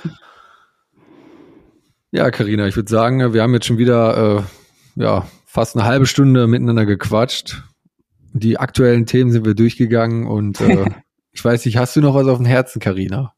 [2.12, 4.40] Ja, Karina, ich würde sagen, wir haben jetzt schon wieder
[4.98, 7.64] äh, ja, fast eine halbe Stunde miteinander gequatscht.
[8.34, 10.86] Die aktuellen Themen sind wir durchgegangen und äh,
[11.32, 13.34] ich weiß nicht, hast du noch was auf dem Herzen, Karina?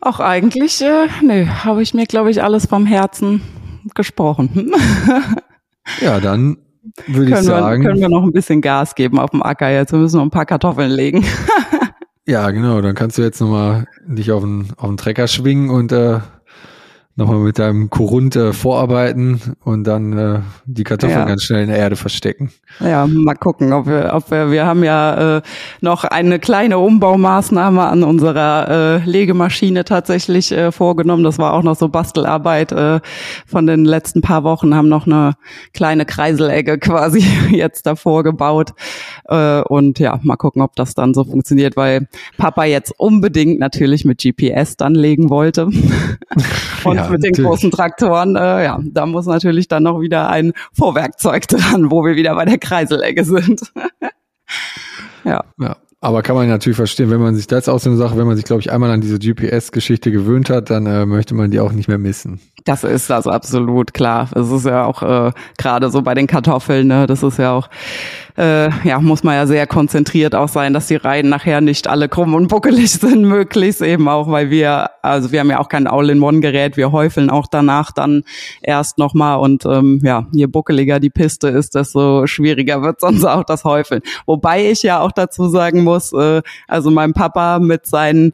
[0.00, 3.42] Auch eigentlich, äh, nö, habe ich mir, glaube ich, alles vom Herzen
[3.94, 4.72] gesprochen.
[6.00, 6.56] ja, dann
[7.06, 7.82] würde ich sagen.
[7.82, 9.92] Wir, können wir noch ein bisschen Gas geben auf dem Acker jetzt.
[9.92, 11.24] Wir müssen noch ein paar Kartoffeln legen.
[12.28, 12.82] Ja, genau.
[12.82, 16.20] Dann kannst du jetzt nochmal dich auf den, auf den Trecker schwingen und äh,
[17.18, 21.24] nochmal mit deinem Korund äh, vorarbeiten und dann äh, die Kartoffeln Ja.
[21.24, 22.52] ganz schnell in der Erde verstecken.
[22.78, 25.42] Ja, mal gucken, ob wir, ob wir, wir haben ja äh,
[25.80, 31.24] noch eine kleine Umbaumaßnahme an unserer äh, Legemaschine tatsächlich äh, vorgenommen.
[31.24, 33.00] Das war auch noch so Bastelarbeit äh,
[33.46, 35.34] von den letzten paar Wochen, haben noch eine
[35.74, 38.74] kleine Kreiselegge quasi jetzt davor gebaut.
[39.24, 44.04] Äh, und ja, mal gucken, ob das dann so funktioniert, weil Papa jetzt unbedingt natürlich
[44.04, 45.66] mit GPS dann legen wollte.
[46.84, 47.48] und Ja, mit den natürlich.
[47.48, 52.16] großen Traktoren, äh, ja, da muss natürlich dann noch wieder ein Vorwerkzeug dran, wo wir
[52.16, 53.72] wieder bei der Kreiselegge sind.
[55.24, 55.76] ja, Ja.
[56.00, 58.44] Aber kann man natürlich verstehen, wenn man sich, das so eine Sache, wenn man sich,
[58.44, 61.88] glaube ich, einmal an diese GPS-Geschichte gewöhnt hat, dann äh, möchte man die auch nicht
[61.88, 62.40] mehr missen.
[62.64, 64.28] das ist das absolut klar.
[64.34, 67.68] Es ist ja auch äh, gerade so bei den Kartoffeln, ne, das ist ja auch
[68.38, 72.08] äh, ja, muss man ja sehr konzentriert auch sein, dass die Reihen nachher nicht alle
[72.08, 75.88] krumm und buckelig sind, möglichst eben auch, weil wir, also wir haben ja auch kein
[75.88, 78.22] All-in-One-Gerät, wir häufeln auch danach dann
[78.62, 83.42] erst nochmal und ähm, ja, je buckeliger die Piste ist, desto schwieriger wird sonst auch
[83.42, 84.02] das Häufeln.
[84.24, 88.32] Wobei ich ja auch dazu sagen muss, äh, also mein Papa mit seinen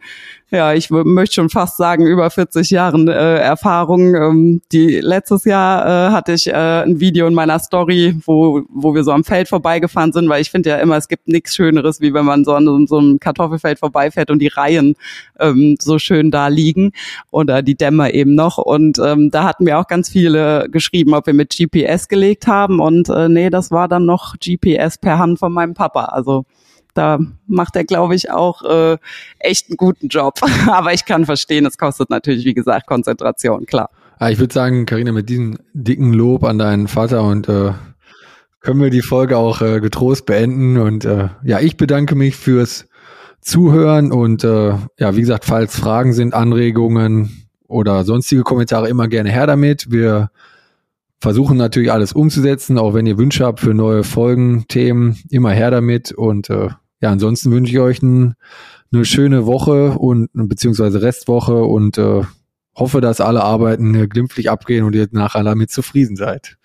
[0.55, 4.15] ja, ich möchte schon fast sagen, über 40 Jahren äh, Erfahrung.
[4.15, 8.95] Ähm, die letztes Jahr äh, hatte ich äh, ein Video in meiner Story, wo, wo
[8.95, 12.01] wir so am Feld vorbeigefahren sind, weil ich finde ja immer, es gibt nichts Schöneres,
[12.01, 14.95] wie wenn man so an so einem Kartoffelfeld vorbeifährt und die Reihen
[15.41, 16.93] ähm, so schön da liegen
[17.33, 18.59] oder die Dämme eben noch.
[18.59, 22.79] Und ähm, da hatten wir auch ganz viele geschrieben, ob wir mit GPS gelegt haben.
[22.79, 26.05] Und äh, nee, das war dann noch GPS per Hand von meinem Papa.
[26.05, 26.45] Also
[26.95, 28.97] da macht er, glaube ich, auch äh,
[29.39, 30.41] echt einen guten Job.
[30.69, 33.91] Aber ich kann verstehen, es kostet natürlich, wie gesagt, Konzentration, klar.
[34.19, 37.73] Ah, ich würde sagen, Karina, mit diesem dicken Lob an deinen Vater und äh,
[38.61, 40.79] können wir die Folge auch äh, getrost beenden.
[40.79, 42.87] Und äh, ja, ich bedanke mich fürs
[43.41, 49.31] Zuhören und äh, ja, wie gesagt, falls Fragen sind, Anregungen oder sonstige Kommentare immer gerne
[49.31, 49.91] her damit.
[49.91, 50.31] Wir
[51.21, 55.71] versuchen natürlich alles umzusetzen, auch wenn ihr Wünsche habt für neue Folgen, Themen, immer her
[55.71, 56.13] damit.
[56.13, 56.69] Und äh,
[57.01, 58.35] ja, ansonsten wünsche ich euch ein,
[58.93, 62.23] eine schöne Woche und beziehungsweise Restwoche und äh,
[62.77, 66.57] hoffe, dass alle Arbeiten äh, glimpflich abgehen und ihr nachher damit zufrieden seid.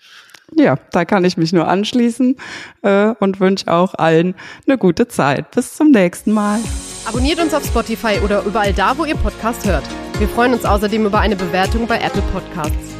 [0.56, 2.36] Ja, da kann ich mich nur anschließen
[2.82, 4.34] äh, und wünsche auch allen
[4.66, 5.52] eine gute Zeit.
[5.52, 6.58] Bis zum nächsten Mal.
[7.06, 9.84] Abonniert uns auf Spotify oder überall da, wo ihr Podcast hört.
[10.18, 12.99] Wir freuen uns außerdem über eine Bewertung bei Apple Podcasts.